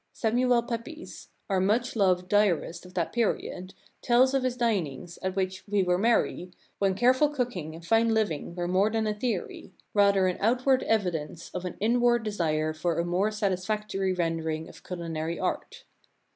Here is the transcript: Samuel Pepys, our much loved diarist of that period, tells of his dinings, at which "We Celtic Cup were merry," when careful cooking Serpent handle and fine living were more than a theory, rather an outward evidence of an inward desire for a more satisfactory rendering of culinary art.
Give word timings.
Samuel 0.13 0.63
Pepys, 0.63 1.27
our 1.47 1.59
much 1.59 1.95
loved 1.95 2.27
diarist 2.27 2.87
of 2.87 2.95
that 2.95 3.13
period, 3.13 3.75
tells 4.01 4.33
of 4.33 4.41
his 4.41 4.57
dinings, 4.57 5.19
at 5.21 5.35
which 5.35 5.61
"We 5.67 5.81
Celtic 5.83 5.85
Cup 5.85 5.87
were 5.89 5.97
merry," 5.99 6.51
when 6.79 6.95
careful 6.95 7.29
cooking 7.29 7.73
Serpent 7.73 7.73
handle 7.73 7.77
and 7.77 7.85
fine 8.07 8.13
living 8.15 8.55
were 8.55 8.67
more 8.67 8.89
than 8.89 9.05
a 9.05 9.13
theory, 9.13 9.73
rather 9.93 10.25
an 10.25 10.37
outward 10.39 10.81
evidence 10.81 11.51
of 11.51 11.65
an 11.65 11.77
inward 11.79 12.23
desire 12.23 12.73
for 12.73 12.97
a 12.97 13.05
more 13.05 13.29
satisfactory 13.29 14.11
rendering 14.11 14.67
of 14.67 14.83
culinary 14.83 15.39
art. 15.39 15.85